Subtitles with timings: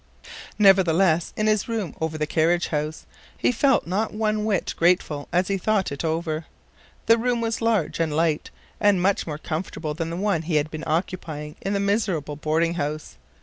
[0.57, 3.05] Nevertheless, in his room over the carriage house,
[3.37, 6.47] he felt not one whit grateful as he thought it over.
[7.05, 10.71] The room was large and light and much more comfortable than the one he had
[10.71, 13.17] been occupying in the miserable boarding house.